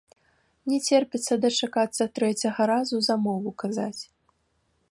[0.71, 4.01] Не церпіцца дачакацца трэцяга разу замову казаць.